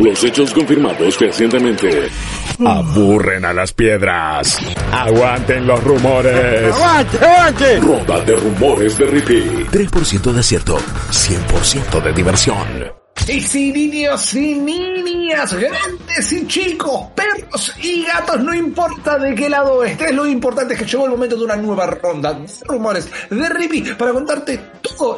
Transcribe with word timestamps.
Los 0.00 0.24
hechos 0.24 0.52
confirmados 0.52 1.18
recientemente 1.18 2.08
aburren 2.64 3.44
a 3.44 3.52
las 3.52 3.72
piedras. 3.72 4.58
Aguanten 4.92 5.66
los 5.66 5.82
rumores. 5.82 6.74
¡Aguante, 6.74 7.18
aguante! 7.18 7.80
Ronda 7.80 8.20
de 8.24 8.36
rumores 8.36 8.98
de 8.98 9.06
Rippy. 9.06 9.66
3% 9.70 10.32
de 10.32 10.40
acierto, 10.40 10.78
100% 11.10 12.02
de 12.02 12.12
diversión. 12.12 13.04
Y 13.26 13.40
si 13.40 13.72
niños 13.72 14.34
y 14.34 14.54
niñas, 14.54 15.54
grandes 15.54 16.32
y 16.32 16.46
chicos, 16.46 17.06
perros 17.14 17.74
y 17.82 18.04
gatos, 18.04 18.42
no 18.42 18.52
importa 18.52 19.18
de 19.18 19.34
qué 19.34 19.48
lado 19.48 19.82
estés, 19.82 20.14
lo 20.14 20.26
importante 20.26 20.74
es 20.74 20.80
que 20.80 20.86
llegó 20.86 21.06
el 21.06 21.12
momento 21.12 21.36
de 21.36 21.44
una 21.44 21.56
nueva 21.56 21.86
ronda 21.86 22.34
de 22.34 22.46
rumores 22.64 23.08
de 23.30 23.48
Rippy 23.48 23.82
para 23.94 24.12
contarte 24.12 24.60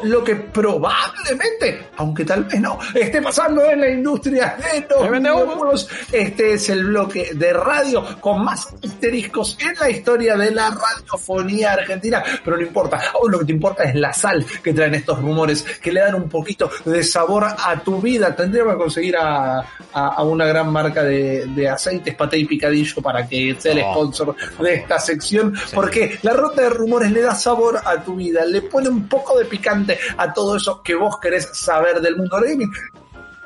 lo 0.03 0.23
que 0.23 0.35
probablemente, 0.35 1.89
aunque 1.97 2.25
tal 2.25 2.43
vez 2.45 2.59
no, 2.59 2.79
esté 2.93 3.21
pasando 3.21 3.63
en 3.65 3.81
la 3.81 3.89
industria 3.89 4.57
de 4.57 4.85
los 4.89 5.11
videojuegos. 5.11 5.89
Este 6.11 6.53
es 6.53 6.69
el 6.69 6.85
bloque 6.85 7.31
de 7.33 7.53
radio 7.53 8.03
con 8.19 8.43
más 8.43 8.67
asteriscos 8.83 9.57
en 9.59 9.73
la 9.79 9.89
historia 9.89 10.35
de 10.37 10.51
la 10.51 10.69
radiofonía 10.69 11.73
argentina, 11.73 12.23
pero 12.43 12.57
no 12.57 12.63
importa, 12.63 13.01
ahora 13.13 13.33
lo 13.33 13.39
que 13.39 13.45
te 13.45 13.51
importa 13.53 13.83
es 13.83 13.95
la 13.95 14.13
sal 14.13 14.45
que 14.63 14.73
traen 14.73 14.95
estos 14.95 15.19
rumores, 15.19 15.63
que 15.81 15.91
le 15.91 16.01
dan 16.01 16.15
un 16.15 16.29
poquito 16.29 16.69
de 16.85 17.03
sabor 17.03 17.45
a 17.45 17.79
tu 17.83 18.01
vida. 18.01 18.35
Tendríamos 18.35 18.73
que 18.73 18.79
conseguir 18.79 19.17
a, 19.17 19.59
a, 19.59 19.65
a 19.93 20.23
una 20.23 20.45
gran 20.45 20.71
marca 20.71 21.03
de, 21.03 21.45
de 21.47 21.69
aceites, 21.69 22.15
paté 22.15 22.37
y 22.37 22.45
picadillo 22.45 23.01
para 23.01 23.27
que 23.27 23.55
sea 23.57 23.71
el 23.71 23.77
Oh, 23.87 23.93
sponsor 23.93 24.35
de 24.59 24.73
esta 24.73 24.99
sección, 24.99 25.53
porque 25.73 26.19
la 26.21 26.33
ronda 26.33 26.63
de 26.63 26.69
rumores 26.69 27.11
le 27.11 27.21
da 27.21 27.35
sabor 27.35 27.79
a 27.83 28.03
tu 28.03 28.15
vida, 28.15 28.45
le 28.45 28.61
pone 28.63 28.89
un 28.89 29.07
poco 29.07 29.37
de 29.37 29.45
picante 29.67 29.99
a 30.17 30.33
todo 30.33 30.55
eso 30.55 30.81
que 30.81 30.95
vos 30.95 31.19
querés 31.19 31.49
saber 31.53 31.99
del 31.99 32.15
mundo 32.15 32.39
gaming. 32.41 32.71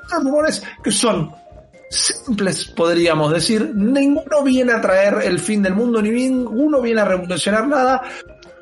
Estos 0.04 0.24
rumores 0.24 0.64
que 0.84 0.92
son 0.92 1.32
simples, 1.90 2.66
podríamos 2.66 3.34
decir. 3.34 3.72
Ninguno 3.74 4.44
viene 4.44 4.74
a 4.74 4.82
traer 4.82 5.16
el 5.24 5.40
fin 5.40 5.62
del 5.63 5.74
mundo, 5.74 6.02
ni 6.02 6.12
ninguno 6.12 6.82
viene 6.82 7.02
a 7.02 7.05
revolucionar 7.05 7.68
nada. 7.68 8.02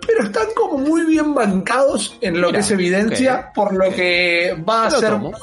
Pero 0.06 0.24
están 0.24 0.48
como 0.56 0.78
muy 0.80 1.06
bien 1.06 1.36
bancados 1.36 2.18
en 2.22 2.42
lo 2.42 2.48
Mira, 2.48 2.60
que 2.60 2.66
es 2.66 2.72
evidencia, 2.72 3.52
por 3.54 3.74
lo 3.74 3.94
que 3.94 4.56
va 4.68 4.88
a 4.88 4.92
ser 4.92 5.16
muy, 5.18 5.34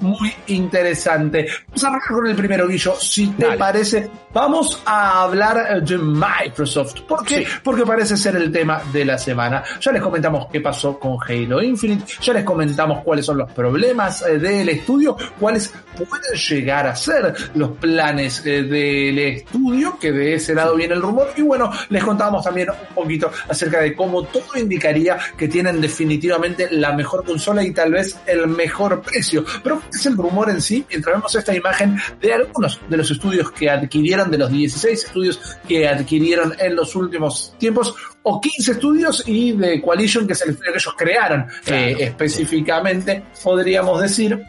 muy 0.00 0.32
interesante. 0.48 1.46
Vamos 1.68 1.84
a 1.84 1.88
arrancar 1.88 2.12
con 2.16 2.26
el 2.26 2.36
primero, 2.36 2.68
Guillo, 2.68 2.94
si 2.98 3.28
te 3.28 3.44
Dale. 3.44 3.58
parece. 3.58 4.10
Vamos 4.32 4.82
a 4.84 5.22
hablar 5.22 5.82
de 5.82 5.98
Microsoft. 5.98 7.00
¿Por 7.02 7.24
qué? 7.24 7.44
Sí. 7.44 7.52
Porque 7.62 7.84
parece 7.84 8.16
ser 8.16 8.36
el 8.36 8.52
tema 8.52 8.82
de 8.92 9.04
la 9.04 9.18
semana. 9.18 9.62
Ya 9.80 9.92
les 9.92 10.02
comentamos 10.02 10.46
qué 10.52 10.60
pasó 10.60 10.98
con 10.98 11.16
Halo 11.26 11.62
Infinite, 11.62 12.04
ya 12.20 12.32
les 12.32 12.44
comentamos 12.44 13.02
cuáles 13.02 13.24
son 13.24 13.38
los 13.38 13.50
problemas 13.52 14.22
eh, 14.22 14.38
del 14.38 14.68
estudio, 14.68 15.16
cuáles 15.38 15.72
pueden 15.96 16.38
llegar 16.38 16.86
a 16.86 16.94
ser 16.94 17.34
los 17.54 17.70
planes 17.78 18.44
eh, 18.44 18.62
del 18.62 19.18
estudio, 19.18 19.98
que 19.98 20.12
de 20.12 20.34
ese 20.34 20.54
lado 20.54 20.76
viene 20.76 20.94
el 20.94 21.02
rumor, 21.02 21.28
y 21.36 21.42
bueno, 21.42 21.70
les 21.88 22.04
contábamos 22.04 22.44
también 22.44 22.68
un 22.70 22.94
poquito 22.94 23.30
acerca 23.48 23.80
de 23.80 23.94
cómo 23.94 24.22
todo 24.24 24.56
indicaría 24.56 25.18
que 25.36 25.48
tienen 25.48 25.80
definitivamente 25.80 26.68
la 26.70 26.92
mejor 26.92 27.24
consola 27.24 27.62
y 27.62 27.72
tal 27.72 27.92
vez 27.92 28.18
el 28.26 28.46
mejor 28.48 29.00
precio. 29.00 29.44
Pero 29.62 29.80
¿qué 29.80 29.85
es 29.92 30.06
el 30.06 30.16
rumor 30.16 30.50
en 30.50 30.60
sí? 30.60 30.84
Mientras 30.88 31.16
vemos 31.16 31.34
esta 31.34 31.54
imagen 31.54 31.98
de 32.20 32.32
algunos 32.32 32.80
de 32.88 32.96
los 32.96 33.10
estudios 33.10 33.50
que 33.52 33.70
adquirieron, 33.70 34.30
de 34.30 34.38
los 34.38 34.50
16 34.50 35.04
estudios 35.04 35.40
que 35.66 35.88
adquirieron 35.88 36.54
en 36.58 36.76
los 36.76 36.94
últimos 36.94 37.54
tiempos, 37.58 37.94
o 38.22 38.40
15 38.40 38.72
estudios 38.72 39.22
y 39.26 39.52
de 39.52 39.80
Coalition, 39.80 40.26
que 40.26 40.32
es 40.32 40.42
el 40.42 40.50
estudio 40.50 40.72
que 40.72 40.78
ellos 40.78 40.94
crearon 40.96 41.46
eh, 41.66 41.96
específicamente, 42.00 43.24
podríamos 43.42 44.00
decir. 44.00 44.42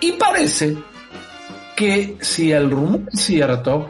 Y 0.00 0.12
parece 0.12 0.76
que 1.76 2.16
si 2.20 2.52
el 2.52 2.70
rumor 2.70 3.02
es 3.12 3.20
cierto, 3.20 3.88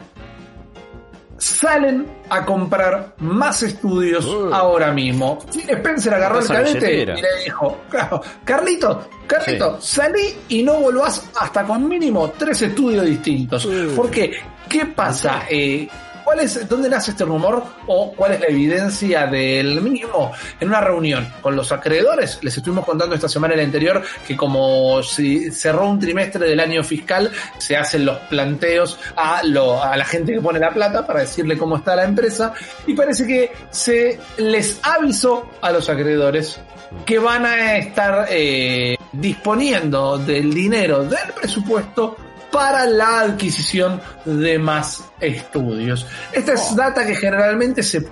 salen 1.37 2.07
a 2.29 2.45
comprar 2.45 3.13
más 3.19 3.61
estudios 3.63 4.25
Uh. 4.25 4.53
ahora 4.53 4.91
mismo. 4.91 5.39
Phil 5.51 5.69
Spencer 5.69 6.13
agarró 6.13 6.39
el 6.39 6.47
cadete 6.47 7.01
y 7.01 7.05
le 7.05 7.43
dijo, 7.43 7.77
claro, 7.89 8.21
Carlito, 8.43 9.07
Carlito, 9.27 9.79
salí 9.81 10.35
y 10.49 10.63
no 10.63 10.75
volvás 10.79 11.29
hasta 11.39 11.63
con 11.63 11.87
mínimo 11.87 12.31
tres 12.37 12.61
estudios 12.63 13.05
distintos. 13.05 13.65
Uh. 13.65 13.93
Porque, 13.95 14.31
¿qué 14.69 14.85
pasa? 14.85 15.43
Eh, 15.49 15.87
¿Cuál 16.35 16.47
es, 16.47 16.67
¿Dónde 16.67 16.89
nace 16.89 17.11
este 17.11 17.23
rumor 17.23 17.63
o 17.87 18.11
cuál 18.11 18.33
es 18.33 18.41
la 18.41 18.47
evidencia 18.47 19.25
del 19.25 19.79
mismo? 19.79 20.33
En 20.59 20.67
una 20.67 20.81
reunión 20.81 21.31
con 21.39 21.55
los 21.55 21.71
acreedores, 21.71 22.39
les 22.41 22.57
estuvimos 22.57 22.83
contando 22.83 23.15
esta 23.15 23.29
semana 23.29 23.53
y 23.53 23.57
la 23.57 23.63
anterior 23.63 24.03
que 24.27 24.35
como 24.35 25.01
si 25.01 25.49
cerró 25.49 25.87
un 25.87 25.97
trimestre 25.97 26.49
del 26.49 26.59
año 26.59 26.83
fiscal, 26.83 27.31
se 27.57 27.77
hacen 27.77 28.03
los 28.03 28.17
planteos 28.17 28.99
a 29.15 29.43
la 29.45 30.03
gente 30.03 30.33
que 30.33 30.41
pone 30.41 30.59
la 30.59 30.71
plata 30.71 31.07
para 31.07 31.21
decirle 31.21 31.57
cómo 31.57 31.77
está 31.77 31.95
la 31.95 32.03
empresa 32.03 32.51
y 32.85 32.93
parece 32.95 33.25
que 33.25 33.53
se 33.69 34.19
les 34.35 34.81
avisó 34.83 35.49
a 35.61 35.71
los 35.71 35.87
acreedores 35.87 36.59
que 37.05 37.17
van 37.17 37.45
a 37.45 37.77
estar 37.77 38.27
eh, 38.29 38.97
disponiendo 39.13 40.17
del 40.17 40.53
dinero 40.53 41.05
del 41.05 41.31
presupuesto 41.33 42.17
para 42.55 42.85
la 42.85 43.19
adquisición 43.19 43.99
de 44.23 44.57
más 44.57 45.03
estudios. 45.19 46.07
Esta 46.31 46.53
es 46.53 46.73
data 46.73 47.05
que 47.05 47.13
generalmente 47.13 47.83
se 47.83 48.07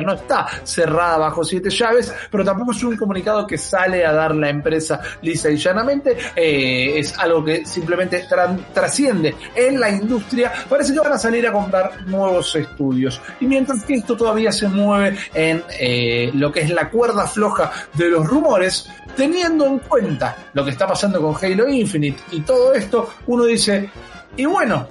no 0.00 0.14
está 0.14 0.46
cerrada 0.62 1.18
bajo 1.18 1.44
siete 1.44 1.70
llaves, 1.70 2.12
pero 2.30 2.44
tampoco 2.44 2.72
es 2.72 2.82
un 2.82 2.96
comunicado 2.96 3.46
que 3.46 3.58
sale 3.58 4.04
a 4.04 4.12
dar 4.12 4.34
la 4.34 4.48
empresa 4.48 5.00
lisa 5.22 5.50
y 5.50 5.56
llanamente. 5.56 6.16
Eh, 6.36 6.98
es 6.98 7.18
algo 7.18 7.44
que 7.44 7.64
simplemente 7.64 8.26
trasciende 8.72 9.34
en 9.54 9.80
la 9.80 9.90
industria. 9.90 10.52
Parece 10.68 10.92
que 10.92 11.00
van 11.00 11.12
a 11.12 11.18
salir 11.18 11.46
a 11.46 11.52
comprar 11.52 12.06
nuevos 12.06 12.54
estudios. 12.56 13.20
Y 13.40 13.46
mientras 13.46 13.84
que 13.84 13.94
esto 13.94 14.16
todavía 14.16 14.52
se 14.52 14.68
mueve 14.68 15.16
en 15.32 15.62
eh, 15.78 16.30
lo 16.34 16.52
que 16.52 16.60
es 16.60 16.70
la 16.70 16.88
cuerda 16.90 17.26
floja 17.26 17.70
de 17.94 18.08
los 18.10 18.26
rumores, 18.26 18.88
teniendo 19.16 19.66
en 19.66 19.78
cuenta 19.78 20.36
lo 20.52 20.64
que 20.64 20.70
está 20.70 20.86
pasando 20.86 21.20
con 21.20 21.34
Halo 21.34 21.68
Infinite 21.68 22.22
y 22.32 22.40
todo 22.40 22.74
esto, 22.74 23.08
uno 23.26 23.44
dice, 23.44 23.90
y 24.36 24.44
bueno, 24.44 24.86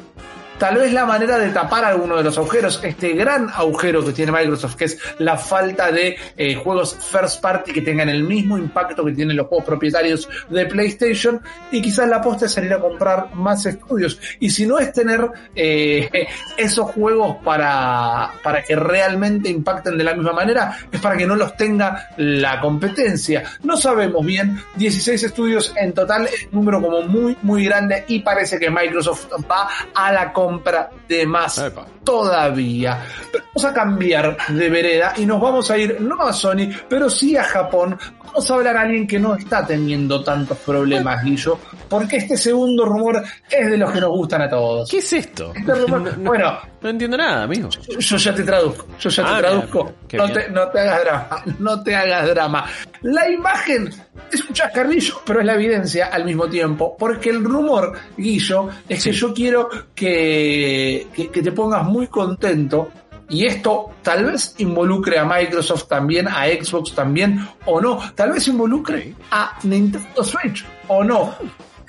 tal 0.64 0.78
vez 0.78 0.94
la 0.94 1.06
manera 1.06 1.38
de 1.38 1.50
tapar 1.50 1.84
alguno 1.84 2.16
de 2.16 2.24
los 2.24 2.38
agujeros, 2.38 2.80
este 2.84 3.12
gran 3.12 3.50
agujero 3.50 4.02
que 4.06 4.14
tiene 4.14 4.32
Microsoft, 4.32 4.76
que 4.78 4.86
es 4.86 4.98
la 5.18 5.38
falta 5.38 5.92
de 5.92 6.16
eh, 6.38 6.56
juegos 6.56 6.96
first 7.12 7.42
party 7.42 7.74
que 7.74 7.82
tengan 7.82 8.08
el 8.08 8.24
mismo 8.24 8.58
impacto 8.58 9.04
que 9.04 9.12
tienen 9.12 9.36
los 9.36 9.48
juegos 9.48 9.66
propietarios 9.66 10.30
de 10.50 10.66
PlayStation, 10.66 11.42
y 11.70 11.82
quizás 11.82 12.08
la 12.08 12.16
aposta 12.16 12.46
es 12.46 12.54
salir 12.54 12.72
a 12.72 12.80
comprar 12.80 13.36
más 13.36 13.66
estudios. 13.66 14.18
Y 14.40 14.52
si 14.52 14.66
no 14.66 14.80
es 14.80 14.94
tener 14.94 15.30
eh, 15.54 16.10
esos 16.58 16.92
juegos 16.92 17.36
para, 17.44 18.32
para 18.42 18.64
que 18.64 18.78
realmente 18.78 19.50
impacten 19.50 19.98
de 19.98 20.04
la 20.06 20.14
misma 20.14 20.32
manera, 20.32 20.78
es 20.90 21.02
para 21.02 21.18
que 21.18 21.28
no 21.28 21.36
los 21.36 21.58
tenga 21.58 22.08
la 22.16 22.62
competencia. 22.62 23.44
No 23.64 23.76
sabemos 23.76 24.26
bien, 24.26 24.58
16 24.78 25.24
estudios 25.24 25.74
en 25.76 25.92
total, 25.92 26.28
es 26.28 26.46
un 26.46 26.60
número 26.60 26.82
como 26.82 27.02
muy, 27.02 27.36
muy 27.42 27.66
grande 27.66 28.06
y 28.08 28.20
parece 28.20 28.58
que 28.58 28.70
Microsoft 28.70 29.28
va 29.52 29.68
a 29.94 30.14
la 30.14 30.32
compra 30.54 30.92
de 31.08 31.26
más 31.26 31.58
Epa. 31.58 31.86
todavía. 32.04 33.04
Pero 33.32 33.44
vamos 33.56 33.66
a 33.66 33.74
cambiar 33.74 34.38
de 34.50 34.70
vereda 34.70 35.14
y 35.18 35.26
nos 35.26 35.42
vamos 35.42 35.70
a 35.72 35.78
ir 35.78 36.00
no 36.00 36.22
a 36.22 36.32
Sony, 36.32 36.70
pero 36.88 37.10
sí 37.10 37.36
a 37.36 37.44
Japón. 37.44 37.98
Vamos 38.24 38.50
a 38.50 38.54
hablar 38.54 38.78
a 38.78 38.82
alguien 38.82 39.08
que 39.08 39.20
no 39.20 39.36
está 39.36 39.66
teniendo 39.66 40.24
tantos 40.24 40.58
problemas, 40.60 41.24
Guillo, 41.24 41.58
porque 41.98 42.18
este 42.18 42.36
segundo 42.38 42.86
rumor 42.86 43.24
es 43.50 43.70
de 43.70 43.78
los 43.78 43.92
que 43.92 44.02
nos 44.02 44.10
gustan 44.10 44.42
a 44.42 44.50
todos. 44.50 44.90
¿Qué 44.90 44.98
es 44.98 45.14
esto? 45.14 45.52
Este 45.56 45.74
rumor- 45.74 46.02
No, 46.02 46.12
no- 46.18 46.30
bueno, 46.30 46.58
no 46.82 46.90
entiendo 46.90 47.18
nada, 47.18 47.44
amigo. 47.44 47.70
yo 48.00 48.18
ya 48.18 48.34
te 48.36 48.44
traduzco, 48.44 48.88
yo 49.00 49.10
ya 49.10 49.24
Ah, 49.24 49.26
te 49.28 49.32
bien, 49.34 49.42
traduzco. 49.44 49.94
No 50.14 50.32
te, 50.32 50.50
no 50.50 50.68
te 50.70 50.80
hagas 50.80 51.02
drama, 51.04 51.44
no 51.60 51.84
te 51.84 51.96
hagas 51.96 52.28
drama. 52.30 52.66
La 53.04 53.30
imagen 53.30 53.90
es 54.32 54.42
un 54.42 54.54
chascarrillo, 54.54 55.22
pero 55.26 55.40
es 55.42 55.46
la 55.46 55.54
evidencia 55.56 56.08
al 56.08 56.26
mismo 56.26 56.48
tiempo, 56.48 56.96
porque 56.98 57.30
el 57.30 57.44
rumor, 57.44 57.94
Guillo, 58.18 58.70
es 58.90 59.04
que 59.04 59.12
yo 59.12 59.34
quiero 59.34 59.70
que, 59.94 61.08
que, 61.14 61.30
que 61.30 61.42
te 61.42 61.52
pongas 61.52 61.84
muy 61.86 62.08
contento. 62.08 62.90
Y 63.30 63.46
esto 63.46 63.92
tal 64.04 64.26
vez 64.26 64.54
involucre 64.60 65.18
a 65.18 65.26
Microsoft 65.26 65.88
también, 65.88 66.28
a 66.28 66.46
Xbox 66.46 66.94
también, 66.94 67.48
o 67.66 67.80
no. 67.82 67.98
Tal 68.14 68.34
vez 68.34 68.48
involucre 68.48 69.16
a 69.32 69.58
Nintendo 69.64 70.24
Switch, 70.24 70.64
o 70.90 71.04
no. 71.04 71.34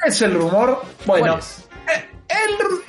Es 0.07 0.23
el 0.23 0.35
rumor. 0.35 0.83
Bueno, 1.07 1.39
eh, 1.39 2.09
el 2.29 2.59
rumor 2.59 2.85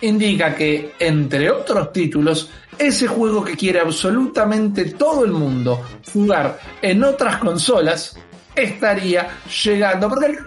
indica 0.00 0.54
que, 0.54 0.94
entre 0.98 1.50
otros 1.50 1.92
títulos, 1.92 2.50
ese 2.78 3.06
juego 3.08 3.44
que 3.44 3.56
quiere 3.56 3.80
absolutamente 3.80 4.92
todo 4.92 5.24
el 5.24 5.32
mundo 5.32 5.82
jugar 6.12 6.58
en 6.80 7.02
otras 7.02 7.38
consolas 7.38 8.16
estaría 8.54 9.28
llegando. 9.64 10.08
Porque 10.08 10.26
el 10.26 10.38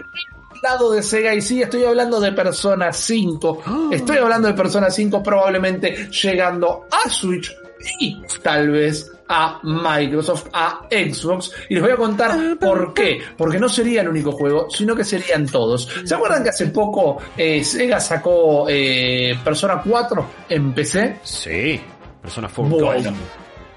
lado 0.62 0.92
de 0.92 1.02
Sega 1.02 1.34
y 1.34 1.42
sí, 1.42 1.62
estoy 1.62 1.84
hablando 1.84 2.20
de 2.20 2.32
Persona 2.32 2.92
5. 2.92 3.90
Estoy 3.90 4.18
hablando 4.18 4.48
de 4.48 4.54
Persona 4.54 4.90
5 4.90 5.22
probablemente 5.22 6.08
llegando 6.10 6.86
a 6.90 7.08
Switch 7.08 7.52
y 7.98 8.22
tal 8.42 8.70
vez 8.70 9.10
a 9.34 9.58
Microsoft, 9.62 10.48
a 10.52 10.86
Xbox, 10.90 11.50
y 11.70 11.74
les 11.74 11.82
voy 11.82 11.92
a 11.92 11.96
contar 11.96 12.58
por 12.60 12.92
qué. 12.92 13.18
Porque 13.36 13.58
no 13.58 13.66
sería 13.66 14.02
el 14.02 14.08
único 14.08 14.32
juego, 14.32 14.68
sino 14.68 14.94
que 14.94 15.04
serían 15.04 15.46
todos. 15.46 15.88
¿Se 16.04 16.14
acuerdan 16.14 16.42
que 16.42 16.50
hace 16.50 16.66
poco 16.66 17.16
eh, 17.34 17.64
Sega 17.64 17.98
sacó 17.98 18.66
eh, 18.68 19.34
Persona 19.42 19.82
4 19.82 20.26
en 20.50 20.74
PC? 20.74 21.20
Sí, 21.22 21.80
Persona 22.20 22.50
4 22.54 22.76
Bueno, 22.76 23.12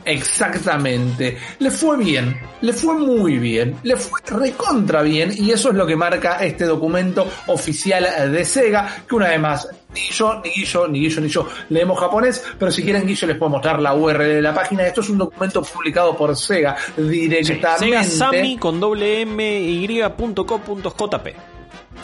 exactamente. 0.04 1.38
Le 1.60 1.72
fue 1.72 1.98
bien, 1.98 2.38
le 2.60 2.74
fue 2.74 2.96
muy 2.96 3.38
bien, 3.38 3.78
le 3.84 3.96
fue 3.96 4.19
recontra 4.25 5.04
bien, 5.04 5.31
y 5.38 5.52
eso 5.52 5.69
es 5.69 5.75
lo 5.75 5.88
que 5.88 5.96
marca 5.96 6.36
este 6.44 6.66
documento 6.66 7.25
oficial 7.48 8.30
de 8.30 8.44
Sega, 8.44 9.04
que 9.07 9.16
una 9.16 9.30
vez 9.30 9.40
más, 9.40 9.69
ni 9.95 10.01
yo, 10.12 10.42
ni 10.44 10.50
Guillo, 10.51 10.88
ni 10.88 11.00
Guillo, 11.00 11.21
ni 11.21 11.27
yo 11.30 11.47
leemos 11.69 12.00
japonés, 12.00 12.44
pero 12.59 12.71
si 12.71 12.83
quieren 12.83 13.07
Guillo 13.07 13.27
les 13.27 13.38
puedo 13.38 13.50
mostrar 13.50 13.81
la 13.81 13.94
URL 13.94 14.36
de 14.36 14.42
la 14.42 14.53
página. 14.53 14.86
Esto 14.86 15.01
es 15.01 15.09
un 15.09 15.18
documento 15.18 15.63
publicado 15.63 16.15
por 16.15 16.36
Sega 16.36 16.75
directamente. 16.95 17.86
Sega 17.86 18.03
Sammy 18.03 18.57
con 18.57 18.80
doble 18.80 19.21
M 19.21 19.59
y 19.59 19.86
punto 20.15 20.45
co 20.45 20.59
punto 20.59 20.94
JP. 20.95 21.27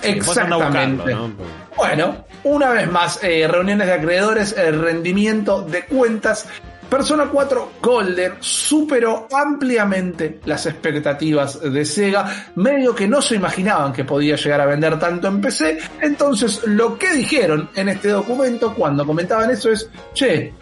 Exactamente. 0.01 1.13
¿no? 1.13 1.31
Bueno, 1.75 2.25
una 2.43 2.71
vez 2.71 2.89
más, 2.89 3.23
eh, 3.23 3.47
reuniones 3.47 3.87
de 3.87 3.93
acreedores, 3.93 4.55
eh, 4.57 4.71
rendimiento 4.71 5.61
de 5.61 5.85
cuentas. 5.85 6.47
Persona 6.91 7.29
4 7.31 7.71
Golden 7.81 8.33
superó 8.41 9.25
ampliamente 9.33 10.41
las 10.43 10.65
expectativas 10.65 11.61
de 11.61 11.85
Sega, 11.85 12.51
medio 12.55 12.93
que 12.93 13.07
no 13.07 13.21
se 13.21 13.35
imaginaban 13.35 13.93
que 13.93 14.03
podía 14.03 14.35
llegar 14.35 14.59
a 14.59 14.65
vender 14.65 14.99
tanto 14.99 15.29
en 15.29 15.39
PC. 15.39 15.79
Entonces, 16.01 16.61
lo 16.65 16.97
que 16.97 17.13
dijeron 17.13 17.69
en 17.75 17.87
este 17.87 18.09
documento 18.09 18.75
cuando 18.75 19.05
comentaban 19.05 19.49
eso 19.51 19.71
es: 19.71 19.89
che, 20.13 20.53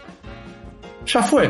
ya 1.03 1.23
fue. 1.23 1.47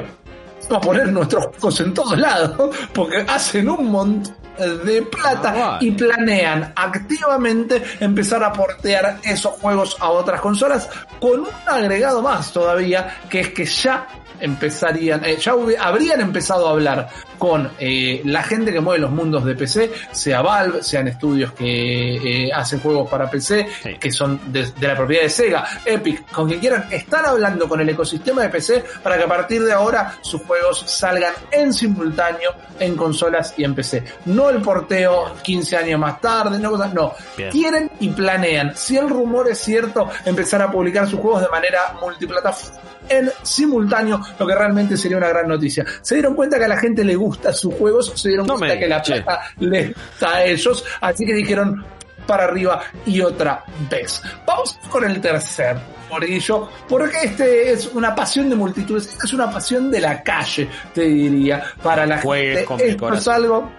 Vamos 0.70 0.78
a 0.78 0.88
poner 0.88 1.12
nuestros 1.12 1.48
juegos 1.48 1.82
en 1.82 1.94
todos 1.94 2.18
lados, 2.18 2.74
porque 2.94 3.18
hacen 3.28 3.70
un 3.70 3.92
montón 3.92 4.34
de 4.60 5.02
plata 5.04 5.54
Ah, 5.56 5.78
y 5.82 5.92
planean 5.92 6.74
activamente 6.76 7.82
empezar 8.00 8.44
a 8.44 8.52
portear 8.54 9.20
esos 9.24 9.54
juegos 9.54 9.98
a 10.00 10.10
otras 10.10 10.42
consolas 10.42 10.90
con 11.20 11.42
un 11.42 11.48
agregado 11.68 12.22
más 12.22 12.52
todavía, 12.52 13.18
que 13.30 13.42
es 13.42 13.50
que 13.50 13.66
ya 13.66 14.08
empezarían, 14.40 15.24
eh, 15.26 15.38
ya 15.38 15.54
habrían 15.80 16.22
empezado 16.22 16.68
a 16.68 16.72
hablar 16.72 17.10
con 17.40 17.72
eh, 17.80 18.22
la 18.26 18.44
gente 18.44 18.72
que 18.72 18.80
mueve 18.82 19.00
los 19.02 19.10
mundos 19.12 19.44
de 19.46 19.56
PC, 19.56 19.92
sea 20.12 20.42
Valve, 20.44 20.84
sean 20.84 21.08
estudios 21.08 21.54
que 21.54 22.46
eh, 22.46 22.52
hacen 22.54 22.80
juegos 22.82 23.10
para 23.10 23.30
PC, 23.32 23.68
Sí. 23.82 23.96
que 24.00 24.12
son 24.12 24.40
de, 24.52 24.70
de 24.72 24.88
la 24.88 24.96
propiedad 24.96 25.24
de 25.24 25.30
Sega, 25.30 25.66
Epic, 25.86 26.30
con 26.32 26.48
quien 26.48 26.60
quieran, 26.60 26.86
están 26.92 27.26
hablando 27.26 27.68
con 27.68 27.80
el 27.82 27.90
ecosistema 27.90 28.44
de 28.44 28.50
PC 28.50 28.84
para 29.02 29.18
que 29.18 29.24
a 29.24 29.28
partir 29.28 29.64
de 29.64 29.72
ahora 29.72 30.16
sus 30.22 30.42
juegos 30.44 30.84
salgan 30.86 31.34
en 31.52 31.74
simultáneo 31.74 32.52
en 32.80 32.96
consolas 32.96 33.54
y 33.58 33.64
en 33.64 33.74
PC. 33.74 34.04
No 34.26 34.50
el 34.50 34.62
porteo 34.62 35.34
15 35.42 35.78
años 35.78 36.00
más 36.00 36.20
tarde, 36.22 36.60
no 36.60 36.72
cosas, 36.72 36.94
no. 36.94 37.14
Bien. 37.38 37.50
Quieren 37.52 37.92
y 38.02 38.10
planean, 38.10 38.76
si 38.76 38.98
el 38.98 39.10
rumor 39.10 39.50
es 39.50 39.60
cierto, 39.60 40.10
empezar 40.26 40.62
a 40.62 40.70
publicar 40.72 41.08
sus 41.08 41.20
juegos 41.20 41.42
de 41.42 41.50
manera 41.50 41.96
multiplataforma 42.02 42.80
en 43.10 43.32
simultáneo, 43.42 44.22
lo 44.38 44.46
que 44.46 44.54
realmente 44.54 44.96
sería 44.96 45.18
una 45.18 45.30
gran 45.30 45.48
noticia. 45.48 45.84
Se 46.02 46.14
dieron 46.14 46.36
cuenta 46.36 46.60
que 46.60 46.66
a 46.66 46.68
la 46.68 46.78
gente 46.78 47.04
le 47.04 47.16
gustan 47.30 47.54
sus 47.54 47.74
juegos, 47.76 48.12
se 48.16 48.30
dieron 48.30 48.48
No 48.48 48.56
cuenta 48.56 48.74
me 48.76 48.80
que 48.82 48.88
la 48.88 49.02
che. 49.02 49.22
plata 49.22 49.42
les 49.60 49.88
gusta 49.94 50.36
a 50.36 50.44
ellos, 50.44 50.84
así 51.02 51.26
que 51.26 51.34
dijeron 51.34 51.86
para 52.28 52.44
arriba 52.46 52.82
y 53.06 53.22
otra 53.22 53.64
vez. 53.90 54.22
Vamos 54.46 54.78
con 54.90 55.04
el 55.04 55.20
tercer 55.22 55.78
morillo, 56.10 56.70
porque 56.88 57.18
este 57.24 57.72
es 57.72 57.88
una 57.94 58.14
pasión 58.16 58.50
de 58.50 58.56
multitudes, 58.56 59.08
esta 59.08 59.26
es 59.26 59.34
una 59.34 59.50
pasión 59.52 59.90
de 59.92 60.00
la 60.02 60.22
calle, 60.24 60.68
te 60.94 61.02
diría, 61.02 61.64
para 61.84 62.06
la 62.06 62.20
Juegues 62.22 62.68
gente. 62.68 62.90
Esto 62.90 63.14
es 63.14 63.28
algo 63.28 63.70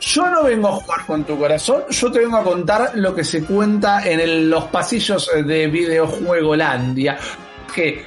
yo 0.00 0.26
no 0.28 0.42
vengo 0.42 0.66
a 0.68 0.72
jugar 0.72 1.06
con 1.06 1.22
tu 1.22 1.38
corazón, 1.38 1.84
yo 1.88 2.10
te 2.10 2.18
vengo 2.18 2.36
a 2.36 2.42
contar 2.42 2.90
lo 2.94 3.14
que 3.14 3.22
se 3.22 3.44
cuenta 3.44 4.04
en 4.04 4.18
el- 4.18 4.50
los 4.50 4.64
pasillos 4.64 5.30
de 5.46 5.68
Videojuegolandia. 5.68 7.18
Que 7.72 8.06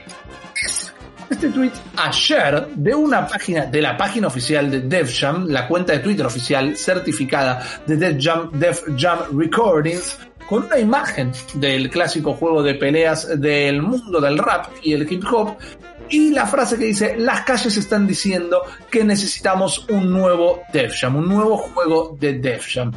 este 1.30 1.50
tweet 1.50 1.72
ayer 1.98 2.68
de 2.76 2.96
una 2.96 3.28
página, 3.28 3.66
de 3.66 3.82
la 3.82 3.98
página 3.98 4.28
oficial 4.28 4.70
de 4.70 4.82
Def 4.82 5.18
Jam, 5.18 5.48
la 5.48 5.68
cuenta 5.68 5.94
de 5.94 6.00
Twitter 6.00 6.26
oficial 6.26 6.76
certificada 6.78 7.64
de 7.86 7.98
Def 7.98 8.18
Jam, 8.20 8.50
Def 8.54 8.84
Jam 8.98 9.20
Recordings, 9.38 10.18
con 10.48 10.64
una 10.66 10.78
imagen 10.78 11.32
del 11.56 11.90
clásico 11.90 12.34
juego 12.34 12.62
de 12.62 12.76
peleas 12.76 13.40
del 13.40 13.82
mundo 13.82 14.22
del 14.22 14.38
rap 14.38 14.68
y 14.84 14.94
el 14.94 15.12
hip 15.12 15.24
hop, 15.32 15.56
y 16.10 16.32
la 16.32 16.46
frase 16.46 16.78
que 16.78 16.86
dice, 16.86 17.16
las 17.18 17.42
calles 17.42 17.78
están 17.78 18.08
diciendo 18.08 18.62
que 18.90 19.04
necesitamos 19.04 19.88
un 19.90 20.12
nuevo 20.12 20.62
Def 20.72 20.96
Jam, 21.00 21.18
un 21.18 21.28
nuevo 21.28 21.58
juego 21.58 22.16
de 22.20 22.34
Def 22.34 22.68
Jam. 22.74 22.92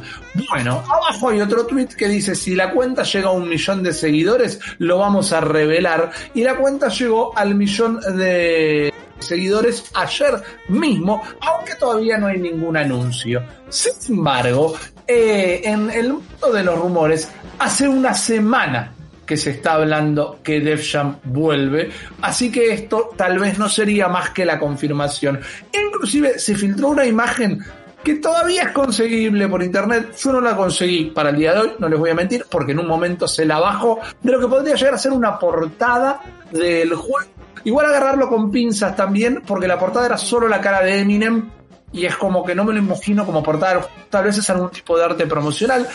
Bueno, 0.49 0.83
abajo 0.87 1.29
hay 1.29 1.41
otro 1.41 1.65
tweet 1.65 1.89
que 1.97 2.07
dice, 2.07 2.35
si 2.35 2.55
la 2.55 2.71
cuenta 2.71 3.03
llega 3.03 3.29
a 3.29 3.31
un 3.31 3.47
millón 3.47 3.83
de 3.83 3.93
seguidores, 3.93 4.59
lo 4.77 4.97
vamos 4.97 5.33
a 5.33 5.41
revelar. 5.41 6.11
Y 6.33 6.43
la 6.43 6.55
cuenta 6.55 6.89
llegó 6.89 7.37
al 7.37 7.55
millón 7.55 7.99
de 8.17 8.93
seguidores 9.19 9.85
ayer 9.93 10.41
mismo, 10.69 11.21
aunque 11.41 11.75
todavía 11.75 12.17
no 12.17 12.27
hay 12.27 12.39
ningún 12.39 12.77
anuncio. 12.77 13.43
Sin 13.69 14.17
embargo, 14.17 14.75
eh, 15.07 15.61
en 15.63 15.89
el 15.91 16.13
mundo 16.13 16.51
de 16.53 16.63
los 16.63 16.77
rumores, 16.79 17.29
hace 17.57 17.87
una 17.87 18.13
semana 18.13 18.93
que 19.29 19.37
se 19.37 19.51
está 19.51 19.73
hablando 19.73 20.39
que 20.41 20.59
Def 20.59 20.91
Jam 20.91 21.17
vuelve, 21.23 21.91
así 22.23 22.51
que 22.51 22.73
esto 22.73 23.11
tal 23.15 23.37
vez 23.37 23.59
no 23.59 23.69
sería 23.69 24.07
más 24.07 24.31
que 24.31 24.43
la 24.43 24.57
confirmación. 24.57 25.39
Inclusive 25.71 26.39
se 26.39 26.55
filtró 26.55 26.87
una 26.87 27.05
imagen 27.05 27.63
que 28.03 28.15
todavía 28.15 28.63
es 28.63 28.71
conseguible 28.71 29.47
por 29.47 29.61
internet. 29.61 30.15
Yo 30.19 30.33
no 30.33 30.41
la 30.41 30.55
conseguí 30.55 31.11
para 31.11 31.29
el 31.29 31.35
día 31.35 31.53
de 31.53 31.59
hoy, 31.59 31.71
no 31.77 31.87
les 31.87 31.99
voy 31.99 32.09
a 32.09 32.15
mentir, 32.15 32.43
porque 32.49 32.71
en 32.71 32.79
un 32.79 32.87
momento 32.87 33.27
se 33.27 33.45
la 33.45 33.59
bajo 33.59 33.99
de 34.19 34.31
lo 34.31 34.39
que 34.39 34.47
podría 34.47 34.73
llegar 34.73 34.95
a 34.95 34.97
ser 34.97 35.11
una 35.11 35.37
portada 35.37 36.21
del 36.51 36.95
juego. 36.95 37.29
Igual 37.65 37.85
agarrarlo 37.85 38.29
con 38.29 38.49
pinzas 38.49 38.95
también, 38.95 39.43
porque 39.45 39.67
la 39.67 39.77
portada 39.77 40.07
era 40.07 40.17
solo 40.17 40.47
la 40.47 40.59
cara 40.59 40.81
de 40.81 41.01
Eminem 41.01 41.51
y 41.91 42.05
es 42.05 42.15
como 42.15 42.43
que 42.45 42.53
no 42.55 42.63
me 42.63 42.73
lo 42.73 42.79
imagino 42.79 43.25
como 43.25 43.41
portada. 43.43 43.87
Tal 44.09 44.25
vez 44.25 44.37
es 44.37 44.49
algún 44.49 44.69
tipo 44.69 44.97
de 44.97 45.05
arte 45.05 45.25
promocional. 45.25 45.87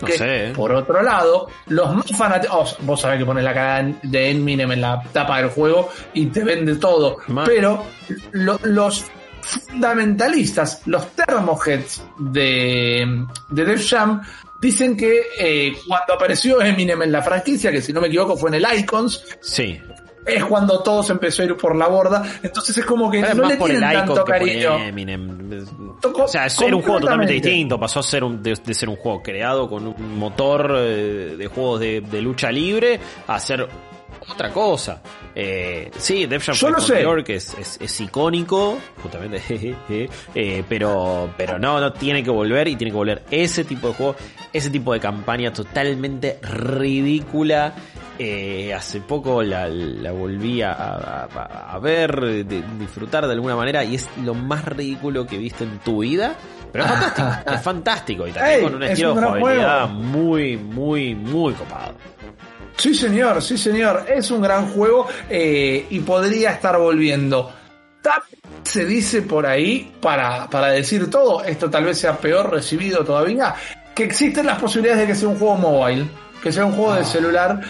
No 0.00 0.06
que, 0.06 0.12
sé, 0.18 0.46
¿eh? 0.48 0.52
Por 0.54 0.72
otro 0.72 1.02
lado, 1.02 1.48
los 1.68 1.94
más 1.94 2.06
fanáticos. 2.16 2.76
vos 2.82 3.00
sabés 3.00 3.18
que 3.18 3.24
pones 3.24 3.42
la 3.44 3.54
cara 3.54 3.88
de 4.02 4.30
Eminem 4.30 4.72
en 4.72 4.80
la 4.82 5.02
tapa 5.12 5.38
del 5.38 5.48
juego 5.48 5.88
y 6.12 6.26
te 6.26 6.44
vende 6.44 6.76
todo. 6.76 7.16
Pero 7.46 7.84
lo- 8.32 8.60
los 8.64 9.04
fundamentalistas, 9.40 10.82
los 10.86 11.06
thermoheads 11.12 12.02
de, 12.18 13.26
de 13.50 13.64
Def 13.64 13.88
Jam, 13.88 14.20
dicen 14.60 14.96
que 14.96 15.22
eh, 15.38 15.72
cuando 15.86 16.14
apareció 16.14 16.60
Eminem 16.60 17.02
en 17.02 17.12
la 17.12 17.22
franquicia, 17.22 17.70
que 17.70 17.80
si 17.80 17.92
no 17.92 18.00
me 18.00 18.08
equivoco 18.08 18.36
fue 18.36 18.50
en 18.50 18.54
el 18.56 18.66
Icons, 18.80 19.24
Sí. 19.40 19.80
Es 20.26 20.44
cuando 20.44 20.82
todo 20.82 21.02
se 21.02 21.12
empezó 21.12 21.42
a 21.42 21.46
ir 21.46 21.56
por 21.56 21.76
la 21.76 21.88
borda. 21.88 22.22
Entonces 22.42 22.76
es 22.78 22.84
como 22.84 23.10
que 23.10 23.20
Pero 23.20 23.34
no 23.34 23.42
más 23.42 23.52
le 23.52 23.56
por 23.56 23.70
el 23.70 23.78
tienen 23.78 23.90
icon 23.90 24.06
tanto 24.06 24.24
que 24.24 24.32
por 24.32 24.38
cariño. 24.40 24.78
Eminem. 24.78 25.66
Tocó 26.00 26.24
O 26.24 26.28
sea, 26.28 26.46
era 26.46 26.76
un 26.76 26.82
juego 26.82 27.00
totalmente 27.00 27.34
distinto. 27.34 27.78
Pasó 27.78 28.00
a 28.00 28.02
ser 28.02 28.24
un, 28.24 28.42
de, 28.42 28.54
de 28.54 28.74
ser 28.74 28.88
un 28.88 28.96
juego 28.96 29.22
creado 29.22 29.68
con 29.68 29.86
un 29.86 30.18
motor 30.18 30.74
eh, 30.76 31.36
de 31.38 31.46
juegos 31.46 31.80
de, 31.80 32.00
de 32.00 32.20
lucha 32.20 32.50
libre 32.50 32.98
a 33.26 33.38
ser 33.38 33.68
otra 34.28 34.50
cosa. 34.52 35.00
Eh, 35.34 35.90
sí, 35.96 36.26
Def 36.26 36.44
Jam. 36.44 36.74
Control, 36.74 37.24
que 37.24 37.36
es, 37.36 37.54
es, 37.54 37.78
es 37.80 38.00
icónico, 38.00 38.78
justamente, 39.02 39.40
eh, 40.34 40.64
pero, 40.68 41.30
pero 41.36 41.58
no, 41.58 41.80
no 41.80 41.92
tiene 41.92 42.22
que 42.22 42.30
volver 42.30 42.68
y 42.68 42.76
tiene 42.76 42.90
que 42.90 42.96
volver 42.96 43.22
ese 43.30 43.64
tipo 43.64 43.88
de 43.88 43.94
juego, 43.94 44.16
ese 44.52 44.70
tipo 44.70 44.92
de 44.92 45.00
campaña 45.00 45.52
totalmente 45.52 46.38
ridícula. 46.42 47.74
Eh, 48.18 48.72
hace 48.72 49.00
poco 49.02 49.42
la, 49.42 49.68
la 49.68 50.10
volví 50.12 50.62
a, 50.62 50.72
a- 50.72 51.72
a 51.72 51.78
ver, 51.78 52.18
de- 52.46 52.64
disfrutar 52.78 53.26
de 53.26 53.32
alguna 53.32 53.56
manera 53.56 53.84
y 53.84 53.94
es 53.96 54.08
lo 54.24 54.32
más 54.34 54.64
ridículo 54.64 55.26
que 55.26 55.36
he 55.36 55.38
visto 55.38 55.64
en 55.64 55.78
tu 55.80 56.00
vida. 56.00 56.34
Pero 56.72 56.84
es 56.84 56.90
fantástico, 56.90 57.50
es 57.54 57.62
fantástico 57.62 58.26
y 58.26 58.32
también 58.32 58.56
Ey, 58.58 58.62
con 58.64 58.74
un 58.74 58.82
es 58.82 58.90
estilo 58.90 59.12
un 59.14 59.20
de 59.20 59.26
jugabilidad 59.26 59.80
juego. 59.88 59.94
muy, 60.02 60.56
muy, 60.56 61.14
muy 61.14 61.52
copado. 61.54 61.94
Sí, 62.76 62.94
señor, 62.94 63.40
sí, 63.42 63.56
señor. 63.56 64.04
Es 64.08 64.30
un 64.30 64.40
gran 64.42 64.68
juego 64.68 65.06
eh, 65.30 65.86
y 65.90 66.00
podría 66.00 66.52
estar 66.52 66.78
volviendo. 66.78 67.50
Tap 68.02 68.22
se 68.62 68.84
dice 68.84 69.22
por 69.22 69.46
ahí, 69.46 69.92
para, 70.00 70.48
para 70.50 70.68
decir 70.68 71.08
todo, 71.10 71.42
esto 71.44 71.70
tal 71.70 71.84
vez 71.84 71.98
sea 71.98 72.16
peor 72.18 72.50
recibido 72.50 73.04
todavía, 73.04 73.54
que 73.94 74.04
existen 74.04 74.44
las 74.46 74.58
posibilidades 74.58 75.02
de 75.02 75.06
que 75.06 75.14
sea 75.18 75.28
un 75.28 75.38
juego 75.38 75.56
mobile, 75.56 76.06
que 76.42 76.52
sea 76.52 76.64
un 76.66 76.72
juego 76.72 76.94
de 76.94 77.04
celular. 77.04 77.60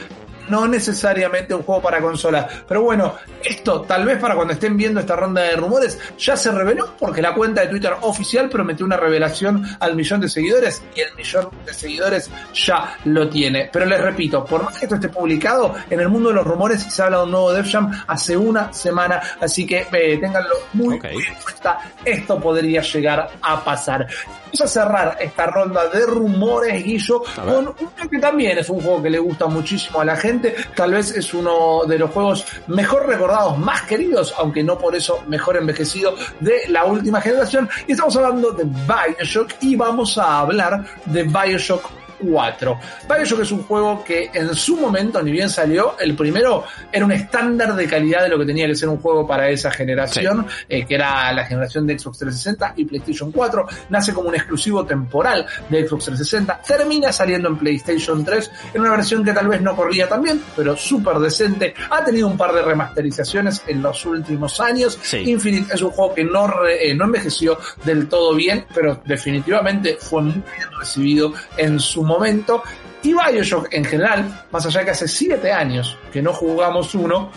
No 0.48 0.66
necesariamente 0.68 1.54
un 1.54 1.62
juego 1.62 1.82
para 1.82 2.00
consola. 2.00 2.48
Pero 2.68 2.82
bueno, 2.82 3.14
esto 3.44 3.82
tal 3.82 4.04
vez 4.04 4.18
para 4.18 4.34
cuando 4.34 4.52
estén 4.54 4.76
viendo 4.76 5.00
esta 5.00 5.16
ronda 5.16 5.42
de 5.42 5.56
rumores 5.56 5.98
ya 6.18 6.36
se 6.36 6.50
reveló 6.52 6.94
porque 6.98 7.22
la 7.22 7.34
cuenta 7.34 7.62
de 7.62 7.68
Twitter 7.68 7.94
oficial 8.02 8.48
prometió 8.48 8.86
una 8.86 8.96
revelación 8.96 9.64
al 9.80 9.94
millón 9.96 10.20
de 10.20 10.28
seguidores 10.28 10.82
y 10.94 11.00
el 11.00 11.14
millón 11.14 11.48
de 11.64 11.72
seguidores 11.74 12.30
ya 12.54 12.96
lo 13.04 13.28
tiene. 13.28 13.68
Pero 13.72 13.86
les 13.86 14.00
repito, 14.00 14.44
por 14.44 14.62
más 14.64 14.78
que 14.78 14.84
esto 14.86 14.94
esté 14.96 15.08
publicado, 15.08 15.74
en 15.90 16.00
el 16.00 16.08
mundo 16.08 16.28
de 16.30 16.36
los 16.36 16.46
rumores 16.46 16.82
se 16.82 17.02
habla 17.02 17.18
de 17.18 17.24
un 17.24 17.30
nuevo 17.32 17.52
Def 17.52 17.70
Jam 17.70 17.90
hace 18.06 18.36
una 18.36 18.72
semana, 18.72 19.20
así 19.40 19.66
que 19.66 19.86
eh, 19.92 20.18
ténganlo 20.18 20.54
muy, 20.74 20.96
Ok. 20.96 21.04
muy 21.12 21.24
en 21.24 21.34
cuenta. 21.42 21.78
Esto 22.04 22.40
podría 22.40 22.80
llegar 22.82 23.30
a 23.42 23.62
pasar. 23.64 24.06
Vamos 24.46 24.60
a 24.60 24.66
cerrar 24.68 25.16
esta 25.20 25.46
ronda 25.46 25.88
de 25.88 26.06
rumores, 26.06 26.82
Guillo, 26.84 27.22
con 27.34 27.48
uno 27.68 27.74
que 28.10 28.18
también 28.18 28.58
es 28.58 28.68
un 28.70 28.80
juego 28.80 29.02
que 29.02 29.10
le 29.10 29.18
gusta 29.18 29.46
muchísimo 29.46 30.00
a 30.00 30.04
la 30.04 30.16
gente. 30.16 30.35
Tal 30.74 30.92
vez 30.92 31.10
es 31.12 31.32
uno 31.34 31.84
de 31.86 31.98
los 31.98 32.10
juegos 32.10 32.46
mejor 32.66 33.06
recordados, 33.06 33.58
más 33.58 33.82
queridos, 33.82 34.34
aunque 34.38 34.62
no 34.62 34.78
por 34.78 34.94
eso 34.94 35.22
mejor 35.26 35.56
envejecido 35.56 36.14
de 36.40 36.62
la 36.68 36.84
última 36.84 37.20
generación. 37.20 37.68
Y 37.86 37.92
estamos 37.92 38.16
hablando 38.16 38.52
de 38.52 38.64
Bioshock 38.64 39.54
y 39.60 39.76
vamos 39.76 40.18
a 40.18 40.40
hablar 40.40 40.84
de 41.06 41.24
Bioshock 41.24 42.05
4. 42.20 42.80
Bioshock 43.08 43.40
es 43.40 43.52
un 43.52 43.62
juego 43.64 44.02
que 44.04 44.30
en 44.32 44.54
su 44.54 44.76
momento, 44.76 45.22
ni 45.22 45.30
bien 45.32 45.48
salió, 45.48 45.96
el 45.98 46.14
primero 46.16 46.64
era 46.92 47.04
un 47.04 47.12
estándar 47.12 47.74
de 47.74 47.86
calidad 47.86 48.22
de 48.22 48.28
lo 48.28 48.38
que 48.38 48.46
tenía 48.46 48.66
que 48.66 48.74
ser 48.74 48.88
un 48.88 48.98
juego 48.98 49.26
para 49.26 49.48
esa 49.50 49.70
generación, 49.70 50.46
eh, 50.68 50.84
que 50.86 50.94
era 50.94 51.32
la 51.32 51.44
generación 51.44 51.86
de 51.86 51.98
Xbox 51.98 52.18
360 52.18 52.74
y 52.76 52.84
PlayStation 52.84 53.30
4. 53.32 53.66
Nace 53.90 54.12
como 54.12 54.28
un 54.28 54.34
exclusivo 54.34 54.84
temporal 54.84 55.46
de 55.68 55.86
Xbox 55.86 56.06
360, 56.06 56.60
termina 56.66 57.12
saliendo 57.12 57.48
en 57.48 57.56
PlayStation 57.58 58.24
3 58.24 58.50
en 58.74 58.80
una 58.80 58.90
versión 58.90 59.24
que 59.24 59.32
tal 59.32 59.48
vez 59.48 59.60
no 59.60 59.74
corría 59.76 60.08
tan 60.08 60.22
bien, 60.22 60.42
pero 60.56 60.76
súper 60.76 61.18
decente. 61.18 61.74
Ha 61.90 62.04
tenido 62.04 62.26
un 62.26 62.36
par 62.36 62.52
de 62.52 62.62
remasterizaciones 62.62 63.62
en 63.66 63.82
los 63.82 64.04
últimos 64.06 64.60
años. 64.60 64.98
Sí. 65.02 65.18
Infinite 65.30 65.74
es 65.74 65.82
un 65.82 65.90
juego 65.90 66.14
que 66.14 66.24
no, 66.24 66.46
re- 66.46 66.90
eh, 66.90 66.94
no 66.94 67.04
envejeció 67.04 67.58
del 67.84 68.08
todo 68.08 68.34
bien, 68.34 68.64
pero 68.74 69.00
definitivamente 69.04 69.96
fue 70.00 70.22
muy 70.22 70.32
bien 70.32 70.68
recibido 70.78 71.32
en 71.56 71.78
su 71.80 72.02
momento. 72.06 72.62
Y 73.02 73.12
Bioshock 73.12 73.68
en 73.72 73.84
general, 73.84 74.46
más 74.50 74.66
allá 74.66 74.80
de 74.80 74.86
que 74.86 74.90
hace 74.92 75.08
7 75.08 75.52
años 75.52 75.98
que 76.12 76.22
no 76.22 76.32
jugamos 76.32 76.94
uno, 76.94 77.30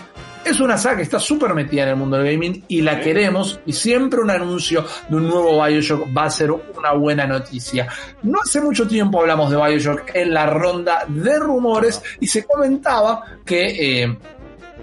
es 0.43 0.59
una 0.59 0.77
saga 0.77 0.97
que 0.97 1.03
está 1.03 1.19
súper 1.19 1.53
metida 1.53 1.83
en 1.83 1.89
el 1.89 1.95
mundo 1.95 2.17
del 2.17 2.31
gaming 2.31 2.63
y 2.67 2.81
la 2.81 2.99
queremos 2.99 3.59
y 3.65 3.73
siempre 3.73 4.21
un 4.21 4.29
anuncio 4.29 4.85
de 5.07 5.15
un 5.15 5.27
nuevo 5.27 5.63
Bioshock 5.63 6.07
va 6.15 6.25
a 6.25 6.29
ser 6.29 6.51
una 6.51 6.93
buena 6.93 7.27
noticia. 7.27 7.87
No 8.23 8.39
hace 8.41 8.61
mucho 8.61 8.87
tiempo 8.87 9.19
hablamos 9.19 9.51
de 9.51 9.57
Bioshock 9.57 10.15
en 10.15 10.33
la 10.33 10.45
ronda 10.45 11.05
de 11.07 11.37
rumores 11.39 12.01
y 12.19 12.27
se 12.27 12.45
comentaba 12.45 13.23
que 13.45 14.03
eh, 14.03 14.17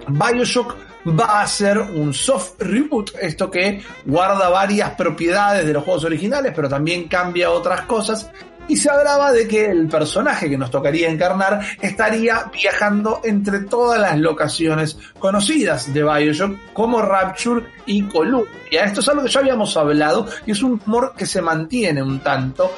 Bioshock 0.07 0.75
va 1.07 1.41
a 1.41 1.47
ser 1.47 1.77
un 1.79 2.13
soft 2.13 2.61
reboot, 2.61 3.11
esto 3.21 3.49
que 3.49 3.81
guarda 4.05 4.49
varias 4.49 4.91
propiedades 4.91 5.65
de 5.65 5.73
los 5.73 5.83
juegos 5.83 6.03
originales, 6.03 6.51
pero 6.55 6.67
también 6.67 7.07
cambia 7.07 7.49
otras 7.51 7.81
cosas. 7.81 8.29
Y 8.67 8.75
se 8.75 8.89
hablaba 8.89 9.31
de 9.31 9.47
que 9.47 9.65
el 9.65 9.87
personaje 9.87 10.49
que 10.49 10.57
nos 10.57 10.69
tocaría 10.69 11.09
encarnar 11.09 11.61
estaría 11.81 12.51
viajando 12.53 13.21
entre 13.23 13.61
todas 13.61 13.99
las 13.99 14.17
locaciones 14.19 14.97
conocidas 15.19 15.93
de 15.93 16.03
Bioshock, 16.03 16.73
como 16.73 17.01
Rapture 17.01 17.65
y 17.85 18.03
Columbia. 18.03 18.83
Esto 18.83 18.99
es 18.99 19.09
algo 19.09 19.23
que 19.23 19.29
ya 19.29 19.39
habíamos 19.39 19.75
hablado 19.77 20.27
y 20.45 20.51
es 20.51 20.61
un 20.61 20.79
rumor 20.79 21.13
que 21.17 21.25
se 21.25 21.41
mantiene 21.41 22.03
un 22.03 22.19
tanto. 22.19 22.71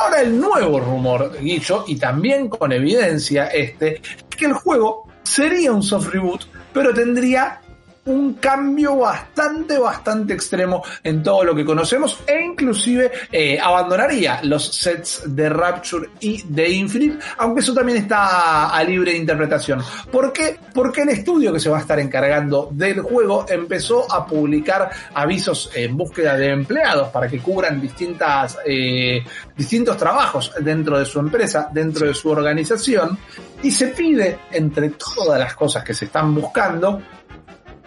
Ahora 0.00 0.20
el 0.20 0.38
nuevo 0.38 0.80
rumor, 0.80 1.32
Guillo, 1.40 1.84
y 1.86 1.96
también 1.96 2.48
con 2.48 2.72
evidencia 2.72 3.46
este, 3.46 3.96
es 3.96 4.36
que 4.36 4.46
el 4.46 4.54
juego 4.54 5.08
sería 5.22 5.72
un 5.72 5.82
soft 5.82 6.08
reboot, 6.08 6.44
pero 6.72 6.92
tendría 6.92 7.61
un 8.04 8.34
cambio 8.34 8.96
bastante, 8.96 9.78
bastante 9.78 10.34
extremo 10.34 10.82
en 11.04 11.22
todo 11.22 11.44
lo 11.44 11.54
que 11.54 11.64
conocemos 11.64 12.18
e 12.26 12.42
inclusive 12.42 13.12
eh, 13.30 13.58
abandonaría 13.60 14.40
los 14.42 14.66
sets 14.74 15.22
de 15.26 15.48
Rapture 15.48 16.10
y 16.20 16.42
de 16.42 16.68
Infinite, 16.68 17.18
aunque 17.38 17.60
eso 17.60 17.72
también 17.72 17.98
está 17.98 18.70
a 18.70 18.82
libre 18.82 19.16
interpretación. 19.16 19.82
¿Por 20.10 20.32
qué? 20.32 20.58
Porque 20.74 21.02
el 21.02 21.10
estudio 21.10 21.52
que 21.52 21.60
se 21.60 21.70
va 21.70 21.78
a 21.78 21.80
estar 21.80 21.98
encargando 22.00 22.68
del 22.72 23.00
juego 23.02 23.46
empezó 23.48 24.12
a 24.12 24.26
publicar 24.26 24.90
avisos 25.14 25.70
en 25.74 25.96
búsqueda 25.96 26.36
de 26.36 26.48
empleados 26.48 27.08
para 27.10 27.28
que 27.28 27.38
cubran 27.38 27.80
distintas, 27.80 28.58
eh, 28.66 29.22
distintos 29.56 29.96
trabajos 29.96 30.52
dentro 30.60 30.98
de 30.98 31.04
su 31.04 31.20
empresa, 31.20 31.68
dentro 31.72 32.06
de 32.06 32.14
su 32.14 32.30
organización, 32.30 33.16
y 33.62 33.70
se 33.70 33.88
pide, 33.88 34.40
entre 34.50 34.90
todas 34.90 35.38
las 35.38 35.54
cosas 35.54 35.84
que 35.84 35.94
se 35.94 36.06
están 36.06 36.34
buscando, 36.34 37.00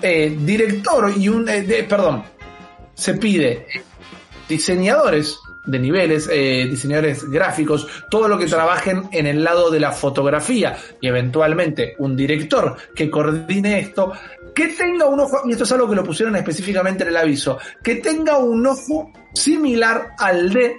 eh, 0.01 0.35
director 0.39 1.13
y 1.17 1.29
un, 1.29 1.47
eh, 1.49 1.85
perdón, 1.87 2.23
se 2.93 3.15
pide 3.15 3.67
diseñadores 4.47 5.37
de 5.65 5.79
niveles, 5.79 6.29
eh, 6.31 6.67
diseñadores 6.69 7.29
gráficos, 7.29 7.87
todo 8.09 8.27
lo 8.27 8.37
que 8.37 8.45
trabajen 8.45 9.09
en 9.11 9.25
el 9.25 9.43
lado 9.43 9.71
de 9.71 9.79
la 9.79 9.91
fotografía 9.91 10.77
y 11.01 11.07
eventualmente 11.07 11.95
un 11.99 12.15
director 12.15 12.75
que 12.93 13.09
coordine 13.09 13.79
esto, 13.79 14.13
que 14.53 14.67
tenga 14.67 15.07
un 15.07 15.19
ojo, 15.19 15.41
y 15.45 15.51
esto 15.51 15.63
es 15.63 15.71
algo 15.71 15.89
que 15.89 15.95
lo 15.95 16.03
pusieron 16.03 16.35
específicamente 16.35 17.03
en 17.03 17.09
el 17.09 17.17
aviso, 17.17 17.57
que 17.83 17.95
tenga 17.95 18.37
un 18.37 18.65
ojo 18.65 19.11
similar 19.33 20.11
al 20.19 20.53
de 20.53 20.75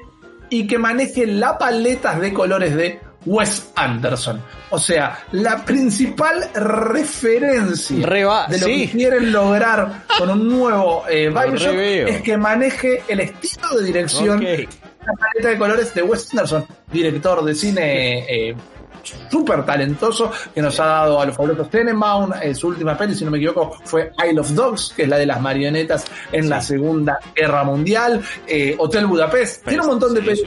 y 0.48 0.66
que 0.66 0.78
maneje 0.78 1.26
las 1.26 1.54
paletas 1.54 2.20
de 2.20 2.32
colores 2.32 2.76
de 2.76 3.00
Wes 3.26 3.70
Anderson. 3.74 4.40
O 4.70 4.78
sea, 4.78 5.18
la 5.32 5.64
principal 5.64 6.48
referencia 6.54 8.06
Reba- 8.06 8.46
de 8.48 8.58
lo 8.58 8.66
sí. 8.66 8.86
que 8.86 8.92
quieren 8.92 9.32
lograr 9.32 10.04
con 10.18 10.30
un 10.30 10.48
nuevo 10.48 11.04
eh, 11.08 11.28
Bioshock 11.28 11.74
es 11.74 12.22
que 12.22 12.36
maneje 12.36 13.02
el 13.08 13.20
estilo 13.20 13.68
de 13.78 13.84
dirección, 13.84 14.38
Ok. 14.38 14.42
la 15.04 15.12
paleta 15.12 15.48
de 15.48 15.58
colores 15.58 15.94
de 15.94 16.02
Wes 16.02 16.28
Anderson, 16.32 16.66
director 16.90 17.44
de 17.44 17.54
cine 17.54 18.26
eh, 18.50 18.56
súper 19.30 19.64
talentoso 19.64 20.32
que 20.52 20.60
nos 20.60 20.80
ha 20.80 20.86
dado 20.86 21.20
a 21.20 21.26
los 21.26 21.36
fabulosos 21.36 21.70
Tenenbaum. 21.70 22.32
Eh, 22.42 22.54
su 22.54 22.68
última 22.68 22.96
peli, 22.98 23.14
si 23.14 23.24
no 23.24 23.30
me 23.30 23.38
equivoco, 23.38 23.76
fue 23.84 24.10
Isle 24.28 24.40
of 24.40 24.50
Dogs, 24.50 24.92
que 24.96 25.04
es 25.04 25.08
la 25.08 25.16
de 25.18 25.26
las 25.26 25.40
marionetas 25.40 26.04
en 26.32 26.48
la 26.48 26.60
Segunda 26.60 27.18
Guerra 27.34 27.62
Mundial. 27.62 28.20
Eh, 28.48 28.74
Hotel 28.78 29.06
Budapest. 29.06 29.64
Tiene 29.64 29.82
un 29.82 29.88
montón 29.90 30.12
de 30.14 30.20
Sí, 30.20 30.26
pelis 30.26 30.40
sí. 30.40 30.46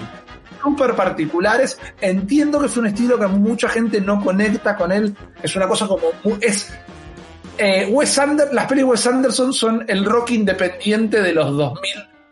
Súper 0.62 0.96
particulares. 0.96 1.80
Entiendo 2.02 2.60
que 2.60 2.66
es 2.68 2.78
un 2.78 2.88
estilo 2.88 3.20
que 3.20 3.28
mucha 3.28 3.70
gente 3.70 4.02
no 4.02 4.24
conecta 4.24 4.76
con 4.76 4.92
él. 4.92 5.16
Es 5.42 5.56
una 5.56 5.68
cosa 5.68 5.88
como... 5.88 6.08
Es, 6.42 6.72
eh, 7.58 7.88
Wes 7.92 8.18
Ander- 8.18 8.52
las 8.52 8.66
pelis 8.68 8.86
Wes 8.86 9.06
Anderson 9.08 9.54
son 9.54 9.86
el 9.88 10.06
rock 10.06 10.32
independiente 10.32 11.22
de 11.22 11.34
los 11.34 11.56
2000 11.56 11.82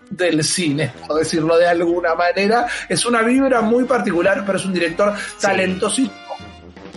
del 0.10 0.42
cine, 0.44 0.94
por 1.06 1.18
decirlo 1.20 1.58
de 1.58 1.68
alguna 1.68 2.16
manera. 2.16 2.66
Es 2.88 3.06
una 3.06 3.22
vibra 3.24 3.62
muy 3.62 3.84
particular, 3.84 4.44
pero 4.46 4.58
es 4.58 4.66
un 4.66 4.74
director 4.74 5.14
talentosísimo. 5.40 6.14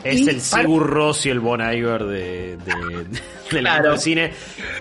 Es 0.04 0.26
el 0.26 0.40
Sigur 0.40 1.12
y 1.24 1.28
el 1.28 1.40
Bon 1.40 1.60
Iver 1.60 2.04
de, 2.04 2.56
de, 2.56 3.06
Claro. 3.48 3.90
del 3.90 3.98
cine. 3.98 4.32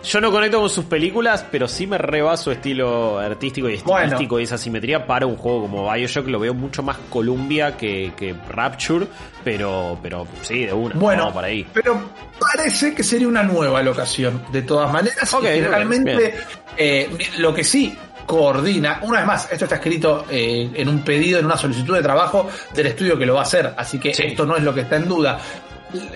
Yo 0.03 0.21
no 0.21 0.31
conecto 0.31 0.59
con 0.59 0.69
sus 0.69 0.85
películas, 0.85 1.45
pero 1.51 1.67
sí 1.67 1.87
me 1.87 1.97
reba 1.97 2.37
su 2.37 2.51
estilo 2.51 3.17
artístico 3.17 3.67
y 3.69 3.73
estilístico 3.75 4.29
Bueno. 4.35 4.39
y 4.39 4.43
esa 4.43 4.57
simetría 4.57 5.05
para 5.07 5.25
un 5.25 5.35
juego 5.35 5.61
como 5.61 5.91
Bioshock. 5.91 6.27
Lo 6.27 6.39
veo 6.39 6.53
mucho 6.53 6.83
más 6.83 6.97
Columbia 7.09 7.75
que, 7.75 8.13
que 8.15 8.35
Rapture, 8.49 9.07
pero, 9.43 9.97
pero 10.01 10.27
sí, 10.41 10.65
de 10.65 10.73
una. 10.73 10.95
Bueno, 10.95 11.33
para 11.33 11.47
ahí. 11.47 11.65
pero 11.73 11.99
parece 12.39 12.93
que 12.93 13.03
sería 13.03 13.27
una 13.27 13.43
nueva 13.43 13.81
locación, 13.81 14.41
de 14.51 14.61
todas 14.61 14.91
maneras. 14.91 15.33
Ok, 15.33 15.43
y 15.43 15.47
ok, 15.47 15.51
generalmente, 15.53 16.35
eh, 16.77 17.09
lo 17.39 17.53
que 17.53 17.63
sí 17.63 17.97
coordina, 18.29 18.99
una 19.01 19.17
vez 19.17 19.25
más, 19.27 19.51
esto 19.51 19.65
está 19.65 19.77
escrito 19.77 20.23
eh, 20.29 20.69
en 20.75 20.87
un 20.87 20.99
pedido, 20.99 21.39
en 21.39 21.45
una 21.47 21.57
solicitud 21.57 21.95
de 21.95 22.03
trabajo 22.03 22.47
del 22.75 22.85
estudio 22.85 23.17
que 23.17 23.25
lo 23.25 23.33
va 23.33 23.39
a 23.39 23.43
hacer, 23.43 23.73
así 23.75 23.97
que 23.99 24.13
Sí. 24.13 24.21
esto 24.27 24.45
no 24.45 24.55
es 24.55 24.61
lo 24.61 24.71
que 24.71 24.81
está 24.81 24.97
en 24.97 25.07
duda. 25.07 25.39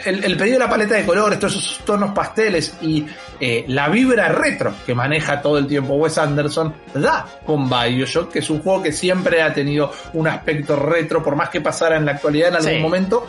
El, 0.06 0.24
el 0.24 0.38
pedido 0.38 0.60
de 0.60 0.66
la 0.66 0.70
paleta 0.70 0.94
de 0.94 1.04
colores, 1.08 1.40
todos 1.40 1.56
esos 1.56 1.80
tonos 1.84 2.12
pasteles 2.12 2.78
y 2.84 3.04
eh, 3.40 3.66
la 3.70 3.90
vibra 3.90 4.28
retro 4.28 4.72
que 4.86 4.94
maneja 4.94 5.42
todo 5.42 5.58
el 5.58 5.66
tiempo 5.66 5.96
Wes 5.96 6.20
Anderson 6.20 6.72
da 6.94 7.26
con 7.44 7.68
Bioshock, 7.68 8.32
que 8.32 8.40
es 8.40 8.50
un 8.52 8.62
juego 8.62 8.84
que 8.84 8.92
siempre 8.92 9.42
ha 9.42 9.52
tenido 9.52 9.92
un 10.14 10.28
aspecto 10.28 10.76
retro, 10.76 11.24
por 11.24 11.36
más 11.36 11.50
que 11.50 11.62
pasara 11.62 11.98
en 11.98 12.06
la 12.06 12.12
actualidad 12.12 12.50
en 12.50 12.56
algún 12.58 12.72
Sí. 12.74 12.80
momento, 12.80 13.28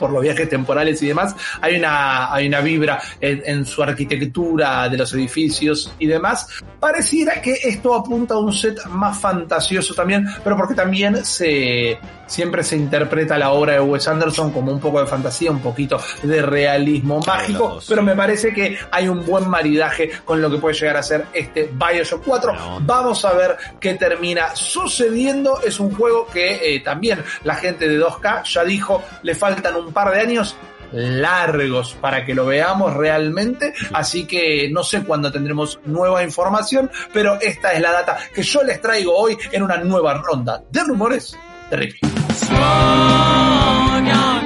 por 0.00 0.10
los 0.10 0.22
viajes 0.22 0.48
temporales 0.48 1.02
y 1.02 1.08
demás, 1.08 1.36
hay 1.60 1.76
una, 1.76 2.32
hay 2.32 2.48
una 2.48 2.60
vibra 2.62 3.00
en, 3.20 3.42
en 3.44 3.66
su 3.66 3.82
arquitectura 3.82 4.88
de 4.88 4.96
los 4.96 5.12
edificios 5.12 5.92
y 5.98 6.06
demás. 6.06 6.48
Pareciera 6.80 7.40
que 7.42 7.52
esto 7.62 7.94
apunta 7.94 8.34
a 8.34 8.38
un 8.38 8.52
set 8.52 8.84
más 8.86 9.18
fantasioso 9.18 9.94
también, 9.94 10.26
pero 10.42 10.56
porque 10.56 10.74
también 10.74 11.22
se 11.24 11.98
siempre 12.30 12.62
se 12.62 12.76
interpreta 12.76 13.36
la 13.36 13.50
obra 13.50 13.74
de 13.74 13.80
Wes 13.80 14.06
Anderson 14.06 14.52
como 14.52 14.72
un 14.72 14.80
poco 14.80 15.00
de 15.00 15.06
fantasía, 15.06 15.50
un 15.50 15.60
poquito 15.60 16.00
de 16.22 16.40
realismo 16.40 17.20
mágico, 17.26 17.80
pero 17.88 18.02
me 18.02 18.14
parece 18.14 18.54
que 18.54 18.78
hay 18.90 19.08
un 19.08 19.26
buen 19.26 19.48
maridaje 19.48 20.10
con 20.24 20.40
lo 20.40 20.50
que 20.50 20.58
puede 20.58 20.74
llegar 20.74 20.96
a 20.96 21.02
ser 21.02 21.26
este 21.32 21.70
Bioshock 21.72 22.22
4. 22.24 22.52
Bueno. 22.52 22.80
Vamos 22.82 23.24
a 23.24 23.32
ver 23.32 23.56
qué 23.80 23.94
termina 23.94 24.54
sucediendo. 24.54 25.60
Es 25.62 25.80
un 25.80 25.92
juego 25.94 26.26
que 26.26 26.74
eh, 26.74 26.80
también 26.80 27.22
la 27.44 27.56
gente 27.56 27.88
de 27.88 28.00
2K 28.00 28.44
ya 28.44 28.64
dijo, 28.64 29.02
le 29.22 29.34
faltan 29.34 29.74
un 29.76 29.92
par 29.92 30.12
de 30.12 30.20
años. 30.20 30.56
largos 30.92 31.94
para 32.00 32.24
que 32.24 32.34
lo 32.34 32.46
veamos 32.46 32.94
realmente, 32.94 33.72
así 33.92 34.24
que 34.24 34.68
no 34.72 34.82
sé 34.82 35.04
cuándo 35.04 35.30
tendremos 35.30 35.78
nueva 35.84 36.24
información, 36.24 36.90
pero 37.12 37.38
esta 37.40 37.72
es 37.72 37.80
la 37.80 37.92
data 37.92 38.18
que 38.34 38.42
yo 38.42 38.64
les 38.64 38.80
traigo 38.80 39.16
hoy 39.16 39.36
en 39.52 39.62
una 39.62 39.76
nueva 39.76 40.14
ronda 40.14 40.64
de 40.68 40.82
rumores 40.82 41.36
de 41.70 42.19
strong 42.44 44.39